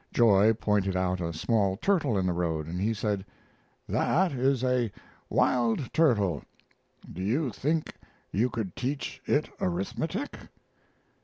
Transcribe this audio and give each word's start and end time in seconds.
Joy 0.11 0.53
pointed 0.53 0.95
out 0.95 1.21
a 1.21 1.31
small 1.31 1.77
turtle 1.77 2.17
in 2.17 2.25
the 2.25 2.33
road, 2.33 2.65
and 2.65 2.81
he 2.81 2.91
said: 2.91 3.23
"That 3.87 4.31
is 4.31 4.63
a 4.63 4.91
wild 5.29 5.93
turtle. 5.93 6.41
Do 7.13 7.21
you 7.21 7.51
think 7.51 7.93
you 8.31 8.49
could 8.49 8.75
teach 8.75 9.21
it 9.27 9.51
arithmetic?" 9.61 10.39